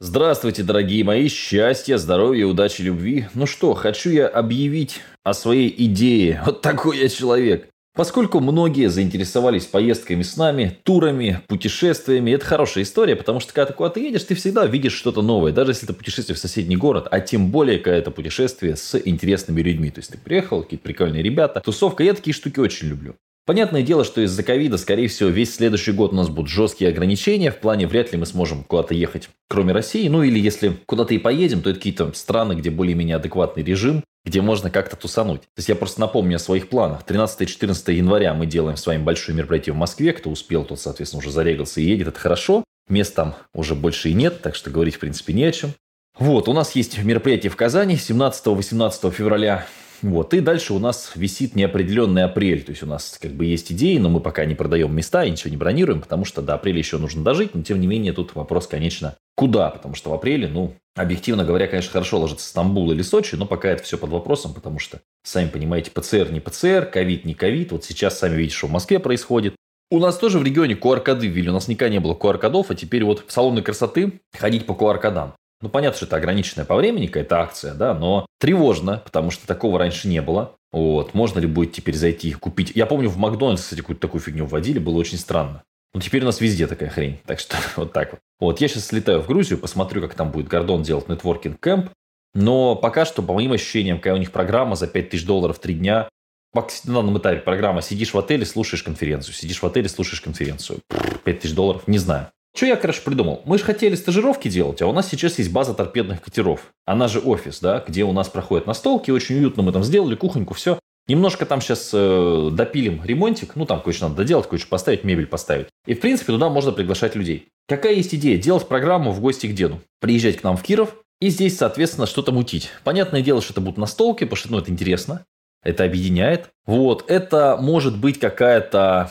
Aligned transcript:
Здравствуйте, 0.00 0.62
дорогие 0.62 1.02
мои, 1.02 1.26
счастья, 1.26 1.96
здоровья, 1.96 2.46
удачи, 2.46 2.82
любви. 2.82 3.26
Ну 3.34 3.46
что, 3.46 3.74
хочу 3.74 4.10
я 4.10 4.28
объявить 4.28 5.00
о 5.24 5.34
своей 5.34 5.74
идее. 5.76 6.40
Вот 6.46 6.60
такой 6.60 6.98
я 6.98 7.08
человек. 7.08 7.68
Поскольку 7.96 8.38
многие 8.38 8.90
заинтересовались 8.90 9.66
поездками 9.66 10.22
с 10.22 10.36
нами, 10.36 10.78
турами, 10.84 11.40
путешествиями, 11.48 12.30
это 12.30 12.44
хорошая 12.44 12.84
история, 12.84 13.16
потому 13.16 13.40
что 13.40 13.52
когда 13.52 13.66
ты 13.66 13.72
куда-то 13.72 13.98
едешь, 13.98 14.22
ты 14.22 14.36
всегда 14.36 14.66
видишь 14.66 14.92
что-то 14.92 15.20
новое, 15.20 15.50
даже 15.50 15.72
если 15.72 15.86
это 15.86 15.94
путешествие 15.94 16.36
в 16.36 16.38
соседний 16.38 16.76
город, 16.76 17.08
а 17.10 17.18
тем 17.18 17.50
более, 17.50 17.80
когда 17.80 17.98
это 17.98 18.12
путешествие 18.12 18.76
с 18.76 18.96
интересными 19.04 19.60
людьми. 19.62 19.90
То 19.90 19.98
есть 19.98 20.12
ты 20.12 20.18
приехал, 20.18 20.62
какие-то 20.62 20.84
прикольные 20.84 21.24
ребята, 21.24 21.60
тусовка, 21.60 22.04
я 22.04 22.14
такие 22.14 22.34
штуки 22.34 22.60
очень 22.60 22.86
люблю. 22.86 23.16
Понятное 23.48 23.80
дело, 23.80 24.04
что 24.04 24.20
из-за 24.20 24.42
ковида, 24.42 24.76
скорее 24.76 25.08
всего, 25.08 25.30
весь 25.30 25.54
следующий 25.54 25.92
год 25.92 26.12
у 26.12 26.16
нас 26.16 26.28
будут 26.28 26.50
жесткие 26.50 26.90
ограничения. 26.90 27.50
В 27.50 27.56
плане 27.56 27.86
вряд 27.86 28.12
ли 28.12 28.18
мы 28.18 28.26
сможем 28.26 28.62
куда-то 28.62 28.92
ехать, 28.92 29.30
кроме 29.48 29.72
России. 29.72 30.06
Ну 30.08 30.22
или 30.22 30.38
если 30.38 30.76
куда-то 30.84 31.14
и 31.14 31.18
поедем, 31.18 31.62
то 31.62 31.70
это 31.70 31.78
какие-то 31.78 32.12
страны, 32.12 32.52
где 32.52 32.68
более-менее 32.68 33.16
адекватный 33.16 33.62
режим, 33.62 34.04
где 34.26 34.42
можно 34.42 34.68
как-то 34.68 34.96
тусануть. 34.96 35.40
То 35.40 35.48
есть 35.56 35.70
я 35.70 35.76
просто 35.76 35.98
напомню 35.98 36.36
о 36.36 36.38
своих 36.38 36.68
планах. 36.68 37.04
13-14 37.06 37.90
января 37.94 38.34
мы 38.34 38.44
делаем 38.44 38.76
с 38.76 38.86
вами 38.86 39.02
большое 39.02 39.34
мероприятие 39.34 39.72
в 39.72 39.78
Москве. 39.78 40.12
Кто 40.12 40.28
успел, 40.28 40.66
тот, 40.66 40.78
соответственно, 40.78 41.20
уже 41.20 41.30
зарегался 41.30 41.80
и 41.80 41.84
едет. 41.84 42.08
Это 42.08 42.20
хорошо. 42.20 42.64
Мест 42.90 43.14
там 43.14 43.34
уже 43.54 43.74
больше 43.74 44.10
и 44.10 44.12
нет, 44.12 44.42
так 44.42 44.56
что 44.56 44.68
говорить, 44.68 44.96
в 44.96 44.98
принципе, 44.98 45.32
не 45.32 45.44
о 45.44 45.52
чем. 45.52 45.70
Вот, 46.18 46.48
у 46.48 46.52
нас 46.52 46.76
есть 46.76 47.02
мероприятие 47.02 47.50
в 47.50 47.56
Казани 47.56 47.94
17-18 47.94 49.10
февраля. 49.10 49.66
Вот. 50.02 50.32
И 50.34 50.40
дальше 50.40 50.74
у 50.74 50.78
нас 50.78 51.12
висит 51.14 51.54
неопределенный 51.56 52.24
апрель. 52.24 52.62
То 52.62 52.70
есть 52.70 52.82
у 52.82 52.86
нас 52.86 53.18
как 53.20 53.32
бы 53.32 53.46
есть 53.46 53.72
идеи, 53.72 53.98
но 53.98 54.08
мы 54.08 54.20
пока 54.20 54.44
не 54.44 54.54
продаем 54.54 54.94
места 54.94 55.24
и 55.24 55.30
ничего 55.30 55.50
не 55.50 55.56
бронируем, 55.56 56.00
потому 56.00 56.24
что 56.24 56.42
до 56.42 56.54
апреля 56.54 56.78
еще 56.78 56.98
нужно 56.98 57.24
дожить. 57.24 57.54
Но 57.54 57.62
тем 57.62 57.80
не 57.80 57.86
менее 57.86 58.12
тут 58.12 58.34
вопрос, 58.34 58.66
конечно, 58.66 59.16
куда? 59.34 59.70
Потому 59.70 59.94
что 59.94 60.10
в 60.10 60.14
апреле, 60.14 60.48
ну, 60.48 60.74
объективно 60.94 61.44
говоря, 61.44 61.66
конечно, 61.66 61.92
хорошо 61.92 62.20
ложится 62.20 62.48
Стамбул 62.48 62.92
или 62.92 63.02
Сочи, 63.02 63.34
но 63.34 63.46
пока 63.46 63.68
это 63.68 63.82
все 63.82 63.98
под 63.98 64.10
вопросом, 64.10 64.54
потому 64.54 64.78
что, 64.78 65.00
сами 65.24 65.48
понимаете, 65.48 65.90
ПЦР 65.90 66.30
не 66.30 66.40
ПЦР, 66.40 66.88
ковид 66.92 67.24
не 67.24 67.34
ковид. 67.34 67.72
Вот 67.72 67.84
сейчас 67.84 68.18
сами 68.18 68.36
видите, 68.36 68.56
что 68.56 68.68
в 68.68 68.72
Москве 68.72 68.98
происходит. 68.98 69.54
У 69.90 70.00
нас 70.00 70.18
тоже 70.18 70.38
в 70.38 70.44
регионе 70.44 70.74
QR-коды 70.74 71.26
ввели. 71.26 71.48
У 71.48 71.52
нас 71.54 71.66
никогда 71.66 71.90
не 71.90 71.98
было 71.98 72.14
QR-кодов, 72.14 72.70
а 72.70 72.74
теперь 72.74 73.04
вот 73.04 73.24
в 73.26 73.32
салоны 73.32 73.62
красоты 73.62 74.20
ходить 74.36 74.66
по 74.66 74.72
QR-кодам. 74.72 75.32
Ну, 75.60 75.68
понятно, 75.68 75.96
что 75.96 76.06
это 76.06 76.16
ограниченная 76.16 76.64
по 76.64 76.76
времени 76.76 77.06
какая-то 77.06 77.40
акция, 77.40 77.74
да, 77.74 77.94
но 77.94 78.26
тревожно, 78.38 79.02
потому 79.04 79.30
что 79.30 79.46
такого 79.46 79.78
раньше 79.78 80.06
не 80.06 80.22
было. 80.22 80.56
Вот, 80.70 81.14
можно 81.14 81.40
ли 81.40 81.46
будет 81.46 81.72
теперь 81.72 81.96
зайти 81.96 82.28
и 82.28 82.32
купить? 82.32 82.72
Я 82.74 82.86
помню, 82.86 83.08
в 83.08 83.16
Макдональдс, 83.16 83.62
кстати, 83.62 83.80
какую-то 83.80 84.02
такую 84.02 84.20
фигню 84.20 84.46
вводили, 84.46 84.78
было 84.78 84.98
очень 84.98 85.18
странно. 85.18 85.62
Но 85.94 86.00
теперь 86.00 86.22
у 86.22 86.26
нас 86.26 86.40
везде 86.40 86.66
такая 86.66 86.90
хрень, 86.90 87.18
так 87.26 87.40
что 87.40 87.56
вот 87.76 87.92
так 87.92 88.12
вот. 88.12 88.20
Вот, 88.38 88.60
я 88.60 88.68
сейчас 88.68 88.86
слетаю 88.86 89.20
в 89.20 89.26
Грузию, 89.26 89.58
посмотрю, 89.58 90.00
как 90.00 90.14
там 90.14 90.30
будет 90.30 90.46
Гордон 90.46 90.82
делать 90.82 91.08
нетворкинг 91.08 91.58
кэмп, 91.58 91.90
но 92.34 92.76
пока 92.76 93.04
что, 93.04 93.22
по 93.22 93.32
моим 93.32 93.52
ощущениям, 93.52 93.98
какая 93.98 94.14
у 94.14 94.18
них 94.18 94.30
программа 94.30 94.76
за 94.76 94.86
5000 94.86 95.24
долларов 95.24 95.58
3 95.58 95.74
дня, 95.74 96.08
на 96.54 96.94
данном 96.94 97.18
этапе 97.18 97.40
программа, 97.40 97.82
сидишь 97.82 98.14
в 98.14 98.18
отеле, 98.18 98.46
слушаешь 98.46 98.82
конференцию, 98.82 99.34
сидишь 99.34 99.60
в 99.60 99.66
отеле, 99.66 99.88
слушаешь 99.88 100.20
конференцию. 100.20 100.80
5000 101.24 101.54
долларов, 101.54 101.82
не 101.86 101.98
знаю. 101.98 102.28
Что 102.58 102.66
я, 102.66 102.74
короче, 102.74 103.02
придумал? 103.02 103.40
Мы 103.44 103.56
же 103.56 103.62
хотели 103.62 103.94
стажировки 103.94 104.48
делать, 104.48 104.82
а 104.82 104.88
у 104.88 104.92
нас 104.92 105.08
сейчас 105.08 105.38
есть 105.38 105.52
база 105.52 105.74
торпедных 105.74 106.20
катеров. 106.20 106.72
Она 106.86 107.06
же 107.06 107.20
офис, 107.20 107.60
да, 107.60 107.84
где 107.86 108.02
у 108.02 108.10
нас 108.10 108.28
проходят 108.28 108.66
настолки, 108.66 109.12
очень 109.12 109.36
уютно 109.36 109.62
мы 109.62 109.70
там 109.70 109.84
сделали, 109.84 110.16
кухоньку, 110.16 110.54
все. 110.54 110.80
Немножко 111.06 111.46
там 111.46 111.60
сейчас 111.60 111.90
э, 111.92 112.48
допилим 112.50 113.00
ремонтик, 113.04 113.54
ну 113.54 113.64
там 113.64 113.80
кое-что 113.80 114.08
надо 114.08 114.16
доделать, 114.16 114.48
кое-что 114.48 114.68
поставить, 114.70 115.04
мебель 115.04 115.28
поставить. 115.28 115.68
И 115.86 115.94
в 115.94 116.00
принципе 116.00 116.32
туда 116.32 116.48
можно 116.48 116.72
приглашать 116.72 117.14
людей. 117.14 117.46
Какая 117.68 117.94
есть 117.94 118.12
идея? 118.16 118.36
Делать 118.38 118.66
программу 118.66 119.12
в 119.12 119.20
гости 119.20 119.46
к 119.46 119.54
деду. 119.54 119.80
Приезжать 120.00 120.38
к 120.38 120.42
нам 120.42 120.56
в 120.56 120.64
Киров, 120.64 120.96
и 121.20 121.28
здесь, 121.28 121.56
соответственно, 121.56 122.08
что-то 122.08 122.32
мутить. 122.32 122.70
Понятное 122.82 123.22
дело, 123.22 123.40
что 123.40 123.52
это 123.52 123.60
будут 123.60 123.78
настолки, 123.78 124.24
потому 124.24 124.36
что 124.36 124.50
ну, 124.50 124.58
это 124.58 124.72
интересно 124.72 125.24
это 125.62 125.84
объединяет. 125.84 126.50
Вот, 126.66 127.10
это 127.10 127.56
может 127.60 127.98
быть 127.98 128.20
какая-то 128.20 129.10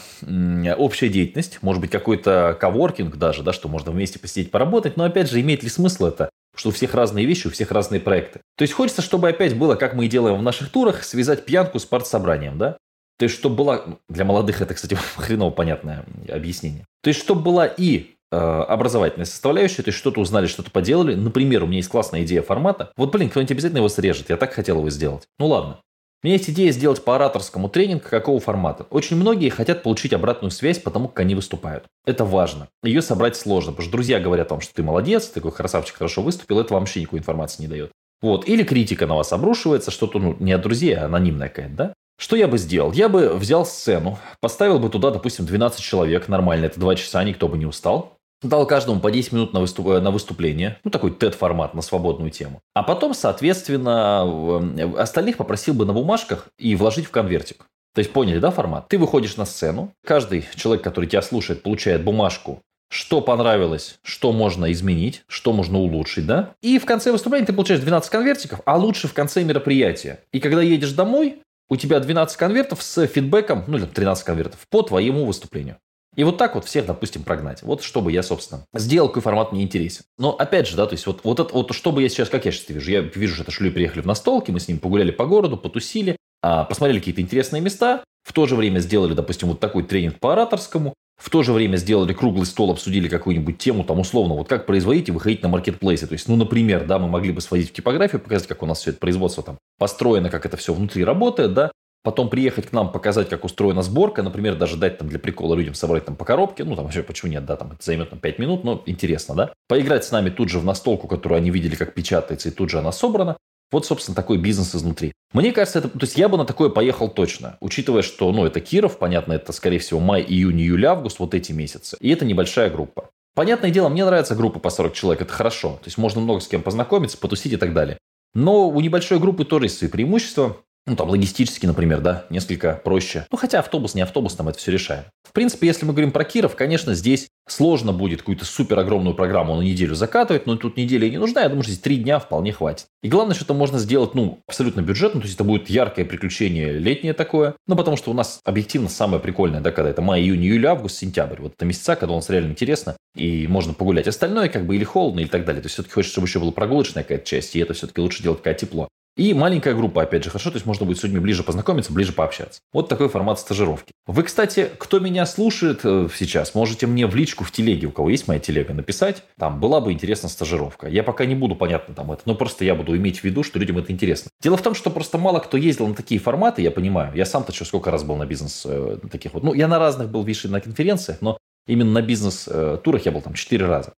общая 0.78 1.10
деятельность, 1.10 1.60
может 1.62 1.82
быть 1.82 1.92
какой-то 1.92 2.56
коворкинг 2.60 3.18
даже, 3.18 3.44
да, 3.44 3.54
что 3.54 3.68
можно 3.68 3.92
вместе 3.92 4.20
посидеть, 4.20 4.52
поработать, 4.52 4.96
но 4.98 5.04
опять 5.04 5.30
же, 5.30 5.42
имеет 5.42 5.64
ли 5.64 5.70
смысл 5.70 6.06
это? 6.06 6.30
Что 6.56 6.70
у 6.70 6.72
всех 6.72 6.94
разные 6.94 7.26
вещи, 7.26 7.48
у 7.48 7.52
всех 7.52 7.72
разные 7.72 8.00
проекты. 8.00 8.42
То 8.58 8.64
есть 8.64 8.74
хочется, 8.74 9.02
чтобы 9.02 9.30
опять 9.30 9.58
было, 9.58 9.76
как 9.76 9.94
мы 9.94 10.06
и 10.06 10.10
делаем 10.10 10.38
в 10.38 10.44
наших 10.44 10.70
турах, 10.70 11.04
связать 11.04 11.46
пьянку 11.46 11.80
с 11.80 11.86
партсобранием, 11.86 12.58
да? 12.58 12.78
То 13.18 13.24
есть, 13.24 13.36
чтобы 13.36 13.56
была... 13.56 13.84
Для 14.10 14.26
молодых 14.26 14.62
это, 14.62 14.74
кстати, 14.74 14.96
хреново 15.18 15.52
понятное 15.52 16.06
объяснение. 16.30 16.86
То 17.02 17.10
есть, 17.10 17.20
чтобы 17.20 17.42
была 17.42 17.66
и 17.66 18.16
э, 18.32 18.36
образовательная 18.38 19.26
составляющая, 19.26 19.84
то 19.84 19.90
есть 19.90 19.98
что-то 19.98 20.22
узнали, 20.22 20.48
что-то 20.48 20.72
поделали. 20.72 21.16
Например, 21.16 21.64
у 21.64 21.68
меня 21.68 21.78
есть 21.78 21.90
классная 21.90 22.24
идея 22.24 22.42
формата. 22.42 22.92
Вот, 22.96 23.12
блин, 23.12 23.30
кто-нибудь 23.30 23.52
обязательно 23.52 23.80
его 23.80 23.90
срежет. 23.90 24.30
Я 24.30 24.38
так 24.38 24.54
хотел 24.54 24.78
его 24.78 24.90
сделать. 24.90 25.24
Ну 25.40 25.48
ладно. 25.48 25.80
У 26.24 26.28
меня 26.28 26.38
есть 26.38 26.50
идея 26.50 26.72
сделать 26.72 27.04
по 27.04 27.16
ораторскому 27.16 27.70
тренинг 27.70 28.04
какого 28.04 28.40
формата. 28.40 28.88
Очень 28.90 29.18
многие 29.18 29.50
хотят 29.50 29.84
получить 29.84 30.14
обратную 30.14 30.50
связь 30.50 30.80
по 30.80 30.90
тому, 30.90 31.10
как 31.10 31.20
они 31.20 31.36
выступают. 31.36 31.84
Это 32.06 32.26
важно. 32.26 32.70
Ее 32.84 33.04
собрать 33.04 33.36
сложно, 33.36 33.72
потому 33.72 33.84
что 33.84 33.92
друзья 33.92 34.20
говорят 34.20 34.50
вам, 34.50 34.62
что 34.62 34.74
ты 34.74 34.82
молодец, 34.82 35.28
ты 35.28 35.36
такой 35.36 35.52
красавчик, 35.52 35.96
хорошо 35.98 36.24
выступил, 36.24 36.60
это 36.60 36.74
вам 36.74 36.84
вообще 36.84 37.02
никакой 37.02 37.20
информации 37.20 37.62
не 37.62 37.68
дает. 37.68 37.92
Вот. 38.22 38.48
Или 38.48 38.64
критика 38.64 39.06
на 39.06 39.16
вас 39.16 39.32
обрушивается, 39.32 39.92
что-то 39.92 40.18
ну, 40.18 40.36
не 40.40 40.54
от 40.54 40.62
друзей, 40.62 40.96
а 40.96 41.06
анонимная 41.06 41.50
какая-то, 41.50 41.76
да? 41.76 41.94
Что 42.20 42.36
я 42.36 42.48
бы 42.48 42.58
сделал? 42.58 42.92
Я 42.94 43.10
бы 43.10 43.30
взял 43.36 43.64
сцену, 43.64 44.18
поставил 44.42 44.80
бы 44.80 44.90
туда, 44.90 45.12
допустим, 45.12 45.46
12 45.46 45.80
человек, 45.80 46.28
нормально, 46.28 46.66
это 46.66 46.80
2 46.80 46.96
часа, 46.96 47.24
никто 47.24 47.48
бы 47.48 47.60
не 47.60 47.68
устал. 47.68 48.17
Дал 48.42 48.68
каждому 48.68 49.00
по 49.00 49.10
10 49.10 49.32
минут 49.32 49.54
на, 49.54 49.60
выступ... 49.60 49.88
на 49.88 50.12
выступление, 50.12 50.78
ну 50.84 50.92
такой 50.92 51.12
TED-формат 51.12 51.74
на 51.74 51.82
свободную 51.82 52.30
тему. 52.30 52.62
А 52.76 52.84
потом, 52.84 53.14
соответственно, 53.14 55.02
остальных 55.02 55.38
попросил 55.38 55.74
бы 55.74 55.86
на 55.86 55.94
бумажках 55.94 56.50
и 56.60 56.76
вложить 56.76 57.08
в 57.08 57.12
конвертик. 57.12 57.66
То 57.96 58.00
есть 58.00 58.14
поняли, 58.14 58.38
да, 58.38 58.52
формат? 58.52 58.88
Ты 58.90 59.00
выходишь 59.00 59.38
на 59.38 59.46
сцену, 59.46 59.92
каждый 60.06 60.46
человек, 60.56 60.84
который 60.84 61.10
тебя 61.10 61.24
слушает, 61.24 61.64
получает 61.64 62.04
бумажку, 62.04 62.62
что 62.90 63.22
понравилось, 63.22 63.98
что 64.04 64.32
можно 64.32 64.72
изменить, 64.72 65.24
что 65.28 65.52
можно 65.52 65.80
улучшить, 65.80 66.28
да? 66.28 66.54
И 66.62 66.78
в 66.78 66.86
конце 66.86 67.12
выступления 67.12 67.48
ты 67.48 67.54
получаешь 67.54 67.82
12 67.82 68.10
конвертиков, 68.10 68.62
а 68.66 68.78
лучше 68.78 69.08
в 69.08 69.14
конце 69.14 69.44
мероприятия. 69.44 70.20
И 70.32 70.40
когда 70.40 70.62
едешь 70.62 70.92
домой, 70.92 71.42
у 71.70 71.76
тебя 71.76 72.00
12 72.00 72.38
конвертов 72.38 72.82
с 72.82 73.08
фидбэком, 73.08 73.64
ну 73.68 73.78
или 73.78 73.86
13 73.86 74.24
конвертов 74.24 74.60
по 74.70 74.84
твоему 74.84 75.26
выступлению. 75.26 75.78
И 76.18 76.24
вот 76.24 76.38
так 76.38 76.56
вот 76.56 76.66
всех, 76.66 76.88
допустим, 76.88 77.24
прогнать. 77.24 77.62
Вот 77.62 77.84
чтобы 77.84 78.12
я, 78.12 78.24
собственно, 78.24 78.66
сделал, 78.74 79.08
какой 79.08 79.22
формат 79.22 79.52
мне 79.52 79.62
интересен. 79.62 80.04
Но 80.18 80.32
опять 80.32 80.68
же, 80.68 80.76
да, 80.76 80.88
то 80.88 80.94
есть 80.94 81.06
вот, 81.06 81.22
вот 81.24 81.40
это, 81.40 81.54
вот 81.54 81.72
чтобы 81.74 82.02
я 82.02 82.10
сейчас, 82.10 82.28
как 82.28 82.46
я 82.46 82.52
сейчас 82.52 82.68
вижу, 82.70 82.92
я 82.92 83.02
вижу, 83.02 83.36
что 83.36 83.44
это 83.44 83.52
шлю 83.52 83.72
приехали 83.72 84.02
в 84.02 84.08
настолки, 84.08 84.50
мы 84.50 84.60
с 84.60 84.68
ним 84.68 84.80
погуляли 84.80 85.12
по 85.12 85.28
городу, 85.28 85.58
потусили, 85.58 86.18
а, 86.42 86.64
посмотрели 86.64 86.98
какие-то 86.98 87.22
интересные 87.22 87.62
места, 87.62 88.04
в 88.24 88.34
то 88.34 88.48
же 88.48 88.56
время 88.56 88.80
сделали, 88.80 89.14
допустим, 89.14 89.50
вот 89.50 89.60
такой 89.60 89.84
тренинг 89.84 90.20
по 90.20 90.34
ораторскому, 90.34 90.96
в 91.18 91.30
то 91.30 91.44
же 91.44 91.54
время 91.54 91.78
сделали 91.78 92.14
круглый 92.14 92.46
стол, 92.46 92.72
обсудили 92.72 93.08
какую-нибудь 93.08 93.58
тему, 93.60 93.84
там 93.84 94.00
условно, 94.00 94.34
вот 94.34 94.48
как 94.48 94.66
производить 94.66 95.10
и 95.10 95.12
выходить 95.12 95.44
на 95.44 95.50
маркетплейсы. 95.50 96.08
То 96.08 96.14
есть, 96.14 96.28
ну, 96.28 96.36
например, 96.36 96.86
да, 96.86 97.00
мы 97.00 97.08
могли 97.08 97.32
бы 97.32 97.42
сводить 97.42 97.70
в 97.70 97.74
типографию, 97.74 98.22
показать, 98.22 98.48
как 98.48 98.62
у 98.64 98.66
нас 98.66 98.80
все 98.80 98.90
это 98.90 99.00
производство 99.00 99.44
там 99.44 99.58
построено, 99.78 100.30
как 100.30 100.46
это 100.46 100.58
все 100.58 100.74
внутри 100.74 101.04
работает, 101.04 101.54
да, 101.54 101.72
потом 102.08 102.30
приехать 102.30 102.68
к 102.68 102.72
нам, 102.72 102.90
показать, 102.90 103.28
как 103.28 103.44
устроена 103.44 103.82
сборка, 103.82 104.24
например, 104.24 104.56
даже 104.56 104.78
дать 104.78 104.98
там 104.98 105.10
для 105.10 105.20
прикола 105.20 105.56
людям 105.56 105.74
собрать 105.74 106.06
там 106.06 106.16
по 106.16 106.24
коробке, 106.24 106.64
ну 106.64 106.74
там 106.74 106.86
вообще 106.86 107.04
почему 107.04 107.30
нет, 107.30 107.46
да, 107.46 107.58
там 107.58 107.74
это 107.74 107.84
займет 107.84 108.12
там 108.12 108.20
5 108.20 108.40
минут, 108.40 108.64
но 108.64 108.82
интересно, 108.86 109.36
да. 109.36 109.54
Поиграть 109.68 110.06
с 110.06 110.12
нами 110.12 110.30
тут 110.30 110.48
же 110.48 110.60
в 110.60 110.64
настолку, 110.64 111.10
которую 111.10 111.40
они 111.40 111.52
видели, 111.52 111.76
как 111.76 111.94
печатается, 111.94 112.48
и 112.48 112.54
тут 112.54 112.70
же 112.70 112.80
она 112.80 112.94
собрана. 112.94 113.36
Вот, 113.74 113.86
собственно, 113.86 114.16
такой 114.16 114.38
бизнес 114.38 114.74
изнутри. 114.74 115.12
Мне 115.34 115.52
кажется, 115.52 115.80
это, 115.80 115.90
то 115.90 116.00
есть 116.06 116.18
я 116.18 116.30
бы 116.30 116.38
на 116.38 116.46
такое 116.46 116.70
поехал 116.70 117.10
точно, 117.10 117.58
учитывая, 117.60 118.04
что, 118.04 118.32
ну, 118.32 118.46
это 118.46 118.62
Киров, 118.62 119.00
понятно, 119.00 119.34
это, 119.34 119.52
скорее 119.52 119.80
всего, 119.80 120.00
май, 120.00 120.24
июнь, 120.26 120.62
июль, 120.62 120.86
август, 120.86 121.20
вот 121.20 121.34
эти 121.34 121.52
месяцы. 121.52 121.98
И 122.00 122.10
это 122.10 122.24
небольшая 122.24 122.70
группа. 122.70 123.10
Понятное 123.36 123.70
дело, 123.70 123.90
мне 123.90 124.06
нравится 124.06 124.34
группа 124.34 124.60
по 124.60 124.70
40 124.70 124.94
человек, 124.94 125.24
это 125.24 125.34
хорошо. 125.34 125.72
То 125.82 125.88
есть 125.88 125.98
можно 125.98 126.22
много 126.22 126.40
с 126.40 126.48
кем 126.48 126.62
познакомиться, 126.64 127.18
потусить 127.18 127.52
и 127.52 127.58
так 127.58 127.74
далее. 127.74 127.98
Но 128.34 128.70
у 128.70 128.80
небольшой 128.80 129.20
группы 129.20 129.44
тоже 129.44 129.66
есть 129.66 129.80
свои 129.80 129.90
преимущества 129.90 130.56
ну, 130.88 130.96
там, 130.96 131.10
логистически, 131.10 131.66
например, 131.66 132.00
да, 132.00 132.26
несколько 132.30 132.80
проще. 132.84 133.28
Ну, 133.30 133.38
хотя 133.38 133.60
автобус, 133.60 133.94
не 133.94 134.02
автобус, 134.02 134.36
там 134.36 134.48
это 134.48 134.58
все 134.58 134.72
решаем. 134.72 135.04
В 135.24 135.34
принципе, 135.34 135.68
если 135.68 135.86
мы 135.86 135.92
говорим 135.92 136.12
про 136.12 136.24
Киров, 136.24 136.56
конечно, 136.56 136.96
здесь 136.96 137.28
сложно 137.48 137.92
будет 137.92 138.20
какую-то 138.20 138.46
супер 138.46 138.80
огромную 138.80 139.14
программу 139.14 139.56
на 139.56 139.62
неделю 139.62 139.96
закатывать, 139.96 140.48
но 140.48 140.56
тут 140.56 140.78
неделя 140.78 141.10
не 141.10 141.18
нужна, 141.18 141.42
я 141.42 141.50
думаю, 141.50 141.64
что 141.64 141.74
здесь 141.74 141.84
три 141.84 141.98
дня 141.98 142.20
вполне 142.20 142.54
хватит. 142.54 142.86
И 143.04 143.10
главное, 143.10 143.36
что 143.36 143.44
это 143.44 143.54
можно 143.54 143.78
сделать, 143.80 144.16
ну, 144.16 144.40
абсолютно 144.48 144.82
бюджетно, 144.82 145.20
то 145.20 145.26
есть 145.26 145.36
это 145.36 145.44
будет 145.44 145.70
яркое 145.70 146.06
приключение 146.06 146.72
летнее 146.72 147.14
такое, 147.14 147.56
ну, 147.68 147.76
потому 147.76 147.98
что 147.98 148.12
у 148.12 148.14
нас 148.14 148.40
объективно 148.46 148.88
самое 148.88 149.22
прикольное, 149.22 149.60
да, 149.60 149.72
когда 149.72 149.90
это 149.90 150.02
май, 150.02 150.22
июнь, 150.22 150.44
июль, 150.44 150.66
август, 150.66 150.98
сентябрь, 150.98 151.42
вот 151.42 151.54
это 151.56 151.66
месяца, 151.66 151.98
когда 151.98 152.14
у 152.14 152.18
нас 152.18 152.30
реально 152.30 152.52
интересно, 152.52 152.96
и 153.16 153.48
можно 153.48 153.74
погулять. 153.74 154.08
Остальное 154.08 154.48
как 154.48 154.66
бы 154.66 154.76
или 154.76 154.86
холодно, 154.86 155.20
или 155.20 155.28
так 155.28 155.44
далее. 155.44 155.62
То 155.62 155.66
есть 155.66 155.74
все-таки 155.74 155.94
хочется, 155.94 156.14
чтобы 156.14 156.28
еще 156.28 156.40
была 156.40 156.52
прогулочная 156.52 157.04
какая-то 157.04 157.26
часть, 157.26 157.56
и 157.56 157.60
это 157.60 157.74
все-таки 157.74 158.00
лучше 158.00 158.24
делать 158.24 158.42
когда 158.42 158.54
тепло. 158.54 158.88
И 159.18 159.34
маленькая 159.34 159.74
группа, 159.74 160.04
опять 160.04 160.24
же, 160.24 160.30
хорошо, 160.30 160.52
то 160.52 160.58
есть 160.58 160.68
можно 160.68 160.86
будет 160.86 161.00
с 161.00 161.04
людьми 161.04 161.20
ближе 161.20 161.42
познакомиться, 161.42 161.92
ближе 161.92 162.14
пообщаться. 162.14 162.62
Вот 162.72 162.88
такой 162.88 163.10
формат 163.10 163.40
стажировки. 163.40 163.92
Вы, 164.06 164.22
кстати, 164.22 164.70
кто 164.78 165.00
меня 165.00 165.26
слушает 165.26 165.80
э, 165.84 166.08
сейчас, 166.16 166.54
можете 166.54 166.86
мне 166.86 167.08
в 167.08 167.16
личку 167.16 167.44
в 167.44 167.52
телеге, 167.52 167.88
у 167.88 167.92
кого 167.92 168.12
есть 168.12 168.28
моя 168.28 168.40
телега, 168.40 168.76
написать. 168.76 169.24
Там 169.40 169.60
была 169.60 169.82
бы 169.82 169.92
интересна 169.92 170.30
стажировка. 170.30 170.88
Я 170.88 171.02
пока 171.02 171.26
не 171.26 171.34
буду, 171.34 171.56
понятно, 171.56 171.96
там 171.96 172.12
это, 172.12 172.22
но 172.26 172.36
просто 172.36 172.64
я 172.64 172.76
буду 172.76 172.96
иметь 172.96 173.22
в 173.22 173.24
виду, 173.24 173.42
что 173.42 173.58
людям 173.58 173.80
это 173.80 173.92
интересно. 173.92 174.30
Дело 174.40 174.56
в 174.56 174.62
том, 174.62 174.76
что 174.76 174.92
просто 174.92 175.18
мало 175.18 175.40
кто 175.40 175.58
ездил 175.58 175.88
на 175.88 175.96
такие 175.96 176.22
форматы, 176.22 176.62
я 176.62 176.70
понимаю. 176.70 177.16
Я 177.16 177.26
сам-то 177.26 177.52
что, 177.52 177.66
сколько 177.66 177.90
раз 177.90 178.04
был 178.04 178.18
на 178.18 178.28
бизнес 178.28 178.68
э, 178.68 179.00
таких 179.12 179.34
вот. 179.34 179.42
Ну, 179.42 179.56
я 179.56 179.68
на 179.68 179.80
разных 179.80 180.10
был, 180.10 180.24
видишь, 180.24 180.44
на 180.44 180.62
конференциях, 180.62 181.22
но 181.22 181.40
именно 181.66 181.90
на 181.90 182.04
бизнес-турах 182.04 183.04
я 183.08 183.12
был 183.12 183.22
там 183.22 183.34
четыре 183.34 183.66
раза. 183.66 183.94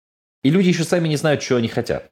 И 0.44 0.50
люди 0.50 0.68
еще 0.68 0.84
сами 0.84 1.08
не 1.08 1.16
знают, 1.16 1.42
что 1.42 1.56
они 1.56 1.66
хотят. 1.66 2.08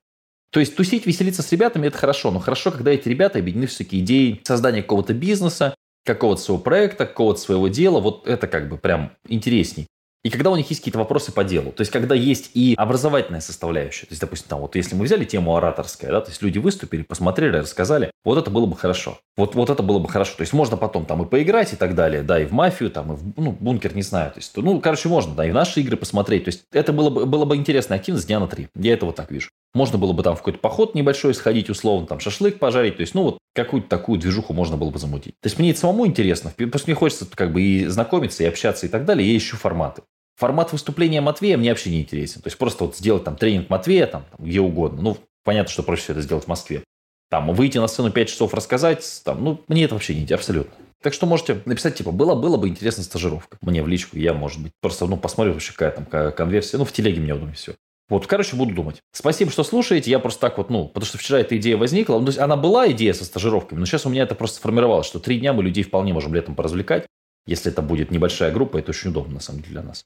То 0.50 0.60
есть 0.60 0.76
тусить, 0.76 1.06
веселиться 1.06 1.42
с 1.42 1.52
ребятами– 1.52 1.86
это 1.88 1.98
хорошо, 1.98 2.30
но 2.30 2.38
хорошо, 2.38 2.70
когда 2.70 2.90
эти 2.90 3.08
ребята 3.08 3.38
объединены 3.38 3.66
все-таки 3.66 4.00
идеей 4.00 4.40
создания 4.44 4.82
какого-то 4.82 5.12
бизнеса, 5.12 5.74
какого-то 6.04 6.40
своего 6.40 6.62
проекта, 6.62 7.06
какого-то 7.06 7.40
своего 7.40 7.68
дела, 7.68 8.00
вот 8.00 8.26
это 8.26 8.46
как 8.46 8.68
бы 8.68 8.78
прям 8.78 9.12
интересней. 9.28 9.86
И 10.26 10.28
когда 10.28 10.50
у 10.50 10.56
них 10.56 10.68
есть 10.70 10.80
какие-то 10.80 10.98
вопросы 10.98 11.30
по 11.30 11.44
делу. 11.44 11.70
То 11.70 11.82
есть, 11.82 11.92
когда 11.92 12.16
есть 12.16 12.50
и 12.54 12.74
образовательная 12.76 13.40
составляющая. 13.40 14.06
То 14.06 14.12
есть, 14.12 14.20
допустим, 14.20 14.48
там 14.48 14.60
вот 14.60 14.74
если 14.74 14.96
мы 14.96 15.04
взяли 15.04 15.24
тему 15.24 15.54
ораторская, 15.54 16.10
да, 16.10 16.20
то 16.20 16.30
есть 16.30 16.42
люди 16.42 16.58
выступили, 16.58 17.02
посмотрели, 17.02 17.58
рассказали, 17.58 18.10
вот 18.24 18.36
это 18.36 18.50
было 18.50 18.66
бы 18.66 18.76
хорошо. 18.76 19.20
Вот, 19.36 19.54
вот 19.54 19.70
это 19.70 19.84
было 19.84 20.00
бы 20.00 20.08
хорошо. 20.08 20.36
То 20.36 20.40
есть, 20.40 20.52
можно 20.52 20.76
потом 20.76 21.06
там 21.06 21.22
и 21.22 21.28
поиграть 21.28 21.74
и 21.74 21.76
так 21.76 21.94
далее, 21.94 22.22
да, 22.22 22.40
и 22.40 22.44
в 22.44 22.50
мафию, 22.50 22.90
там, 22.90 23.12
и 23.12 23.16
в 23.16 23.38
ну, 23.38 23.52
бункер, 23.52 23.94
не 23.94 24.02
знаю. 24.02 24.32
То 24.32 24.38
есть, 24.38 24.56
ну, 24.56 24.80
короче, 24.80 25.08
можно, 25.08 25.32
да, 25.36 25.46
и 25.46 25.52
в 25.52 25.54
наши 25.54 25.80
игры 25.80 25.96
посмотреть. 25.96 26.46
То 26.46 26.48
есть, 26.48 26.64
это 26.72 26.92
было 26.92 27.08
бы, 27.08 27.24
было 27.24 27.44
бы 27.44 27.54
интересная 27.54 27.98
активность 27.98 28.26
дня 28.26 28.40
на 28.40 28.48
три. 28.48 28.66
Я 28.74 28.94
это 28.94 29.06
вот 29.06 29.14
так 29.14 29.30
вижу. 29.30 29.50
Можно 29.76 29.98
было 29.98 30.12
бы 30.12 30.22
там 30.22 30.34
в 30.34 30.38
какой-то 30.38 30.58
поход 30.58 30.94
небольшой 30.94 31.34
сходить, 31.34 31.70
условно, 31.70 32.06
там 32.06 32.18
шашлык 32.18 32.58
пожарить. 32.58 32.96
То 32.96 33.02
есть, 33.02 33.14
ну, 33.14 33.22
вот 33.22 33.38
какую-то 33.54 33.88
такую 33.88 34.18
движуху 34.18 34.52
можно 34.52 34.76
было 34.76 34.90
бы 34.90 34.98
замутить. 34.98 35.34
То 35.40 35.46
есть, 35.46 35.58
мне 35.58 35.70
это 35.70 35.80
самому 35.80 36.06
интересно. 36.06 36.52
Просто 36.56 36.88
мне 36.90 36.94
хочется 36.94 37.26
как 37.32 37.52
бы 37.52 37.62
и 37.62 37.86
знакомиться, 37.86 38.42
и 38.42 38.46
общаться, 38.46 38.86
и 38.86 38.88
так 38.88 39.04
далее. 39.04 39.30
Я 39.30 39.36
ищу 39.36 39.56
форматы. 39.56 40.02
Формат 40.36 40.72
выступления 40.72 41.20
Матвея 41.20 41.56
мне 41.56 41.70
вообще 41.70 41.90
не 41.90 42.00
интересен. 42.00 42.42
То 42.42 42.48
есть 42.48 42.58
просто 42.58 42.84
вот 42.84 42.96
сделать 42.96 43.24
там 43.24 43.36
тренинг 43.36 43.70
Матвея 43.70 44.06
там, 44.06 44.24
там 44.36 44.46
где 44.46 44.60
угодно. 44.60 45.02
Ну, 45.02 45.16
понятно, 45.44 45.70
что 45.70 45.82
проще 45.82 46.12
это 46.12 46.20
сделать 46.20 46.44
в 46.44 46.48
Москве. 46.48 46.82
Там 47.30 47.52
выйти 47.52 47.78
на 47.78 47.88
сцену 47.88 48.10
5 48.10 48.28
часов 48.28 48.54
рассказать, 48.54 49.04
там, 49.24 49.42
ну, 49.42 49.60
мне 49.66 49.84
это 49.84 49.94
вообще 49.94 50.14
не 50.14 50.20
интересно, 50.20 50.42
абсолютно. 50.42 50.74
Так 51.02 51.12
что 51.12 51.26
можете 51.26 51.60
написать, 51.64 51.96
типа, 51.96 52.12
было, 52.12 52.34
было 52.34 52.56
бы 52.56 52.68
интересно 52.68 53.02
стажировка. 53.02 53.58
Мне 53.62 53.82
в 53.82 53.88
личку, 53.88 54.16
я, 54.16 54.32
может 54.32 54.62
быть, 54.62 54.72
просто, 54.80 55.06
ну, 55.06 55.16
посмотрю 55.16 55.52
вообще, 55.52 55.72
какая 55.72 55.90
там 55.90 56.32
конверсия. 56.32 56.78
Ну, 56.78 56.84
в 56.84 56.92
телеге 56.92 57.20
мне 57.20 57.34
удобнее 57.34 57.56
все. 57.56 57.74
Вот, 58.08 58.26
короче, 58.26 58.54
буду 58.54 58.74
думать. 58.74 59.02
Спасибо, 59.12 59.50
что 59.50 59.64
слушаете. 59.64 60.10
Я 60.10 60.20
просто 60.20 60.40
так 60.40 60.58
вот, 60.58 60.70
ну, 60.70 60.86
потому 60.86 61.06
что 61.06 61.18
вчера 61.18 61.40
эта 61.40 61.56
идея 61.56 61.76
возникла. 61.76 62.18
Ну, 62.18 62.26
то 62.26 62.28
есть 62.28 62.38
она 62.38 62.56
была 62.56 62.90
идея 62.92 63.12
со 63.12 63.24
стажировками, 63.24 63.80
но 63.80 63.86
сейчас 63.86 64.06
у 64.06 64.10
меня 64.10 64.22
это 64.22 64.34
просто 64.34 64.58
сформировалось, 64.58 65.06
что 65.06 65.18
три 65.18 65.40
дня 65.40 65.52
мы 65.52 65.64
людей 65.64 65.82
вполне 65.82 66.12
можем 66.12 66.32
летом 66.34 66.54
поразвлекать. 66.54 67.06
Если 67.46 67.72
это 67.72 67.82
будет 67.82 68.10
небольшая 68.10 68.52
группа, 68.52 68.78
это 68.78 68.90
очень 68.90 69.10
удобно, 69.10 69.34
на 69.34 69.40
самом 69.40 69.62
деле, 69.62 69.72
для 69.72 69.82
нас. 69.82 70.04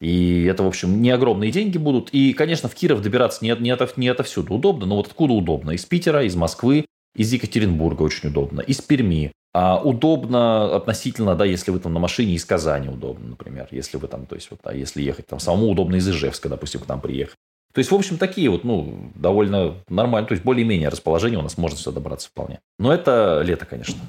И 0.00 0.44
это, 0.44 0.64
в 0.64 0.66
общем, 0.66 1.00
не 1.00 1.10
огромные 1.10 1.52
деньги 1.52 1.78
будут. 1.78 2.10
И, 2.10 2.32
конечно, 2.32 2.68
в 2.68 2.74
Киров 2.74 3.02
добираться 3.02 3.44
не, 3.44 3.54
не, 3.60 3.70
от, 3.70 3.96
не 3.96 4.08
отовсюду 4.08 4.54
удобно, 4.54 4.86
но 4.86 4.96
вот 4.96 5.06
откуда 5.06 5.32
удобно? 5.32 5.72
Из 5.72 5.84
Питера, 5.84 6.24
из 6.24 6.34
Москвы, 6.34 6.86
из 7.14 7.32
Екатеринбурга 7.32 8.02
очень 8.02 8.30
удобно, 8.30 8.60
из 8.60 8.80
Перми. 8.80 9.32
А 9.54 9.78
удобно 9.78 10.74
относительно, 10.74 11.34
да, 11.34 11.44
если 11.44 11.70
вы 11.70 11.78
там 11.78 11.92
на 11.92 12.00
машине 12.00 12.34
из 12.34 12.44
Казани 12.44 12.88
удобно, 12.88 13.28
например, 13.30 13.68
если 13.70 13.98
вы 13.98 14.08
там, 14.08 14.24
то 14.24 14.34
есть 14.34 14.50
вот, 14.50 14.60
да, 14.64 14.72
если 14.72 15.02
ехать 15.02 15.26
там 15.26 15.40
самому 15.40 15.68
удобно 15.68 15.96
из 15.96 16.08
Ижевска, 16.08 16.48
допустим, 16.48 16.80
к 16.80 16.88
нам 16.88 17.00
приехать. 17.00 17.36
То 17.74 17.78
есть, 17.78 17.90
в 17.90 17.94
общем, 17.94 18.18
такие 18.18 18.50
вот, 18.50 18.64
ну, 18.64 19.12
довольно 19.14 19.76
нормально, 19.88 20.28
то 20.28 20.32
есть 20.32 20.44
более-менее 20.44 20.88
расположение 20.88 21.38
у 21.38 21.42
нас 21.42 21.56
можно 21.56 21.78
сюда 21.78 21.94
добраться 21.96 22.28
вполне. 22.28 22.60
Но 22.78 22.92
это 22.92 23.42
лето, 23.44 23.66
конечно. 23.66 24.00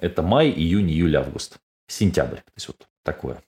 Это 0.00 0.22
май, 0.22 0.50
июнь, 0.50 0.90
июль, 0.90 1.16
август. 1.16 1.58
Сентябрь. 1.88 2.36
То 2.36 2.52
есть 2.56 2.68
вот 2.68 2.86
такое. 3.04 3.40